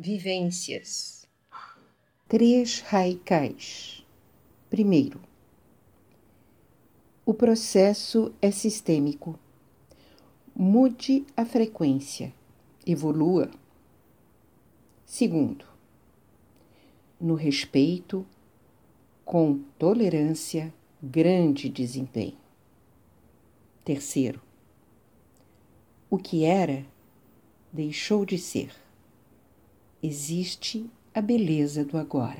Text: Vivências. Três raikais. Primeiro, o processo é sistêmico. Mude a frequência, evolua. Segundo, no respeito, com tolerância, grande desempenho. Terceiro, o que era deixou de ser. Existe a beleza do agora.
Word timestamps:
Vivências. 0.00 1.26
Três 2.28 2.78
raikais. 2.82 4.06
Primeiro, 4.70 5.20
o 7.26 7.34
processo 7.34 8.32
é 8.40 8.52
sistêmico. 8.52 9.36
Mude 10.54 11.26
a 11.36 11.44
frequência, 11.44 12.32
evolua. 12.86 13.50
Segundo, 15.04 15.64
no 17.20 17.34
respeito, 17.34 18.24
com 19.24 19.64
tolerância, 19.80 20.72
grande 21.02 21.68
desempenho. 21.68 22.38
Terceiro, 23.84 24.40
o 26.08 26.16
que 26.16 26.44
era 26.44 26.86
deixou 27.72 28.24
de 28.24 28.38
ser. 28.38 28.70
Existe 30.02 30.86
a 31.12 31.20
beleza 31.20 31.84
do 31.84 31.98
agora. 31.98 32.36